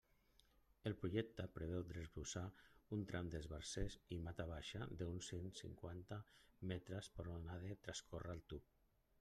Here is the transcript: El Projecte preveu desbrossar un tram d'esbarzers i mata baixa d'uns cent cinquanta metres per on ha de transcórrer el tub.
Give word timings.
El 0.89 0.95
Projecte 1.01 1.43
preveu 1.57 1.83
desbrossar 1.89 2.43
un 2.97 3.03
tram 3.11 3.29
d'esbarzers 3.35 3.99
i 4.17 4.19
mata 4.29 4.47
baixa 4.55 4.81
d'uns 5.03 5.31
cent 5.35 5.53
cinquanta 5.61 6.21
metres 6.73 7.15
per 7.19 7.31
on 7.37 7.49
ha 7.53 7.63
de 7.67 7.79
transcórrer 7.87 8.37
el 8.39 8.47
tub. 8.55 8.75